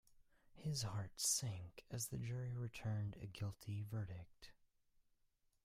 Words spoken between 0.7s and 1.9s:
heart sank